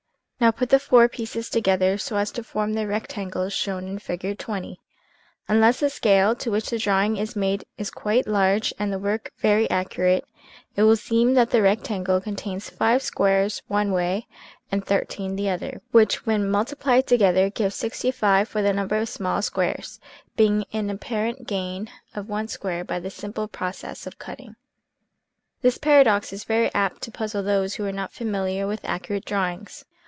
[0.43, 4.39] Now, put the four pieces together, so as to form the rectangle shown in Fig.
[4.39, 4.79] 20.
[5.47, 9.31] Unless the scale, to which the drawing is made is quite large and the work
[9.37, 10.25] very accurate,
[10.75, 14.25] it will seem that the rectangle contains 5 squares one way
[14.71, 19.43] and 13 the other which, when multiplied together, give 65 for the number of small
[19.43, 19.99] squares,
[20.37, 24.55] being an apparent gain of one square by the simple process of cutting.
[25.59, 28.11] SPACE APPARENTLY ENLARGED 127 This paradox is very apt to puzzle those who are not
[28.11, 29.85] familiar with accurate drawings.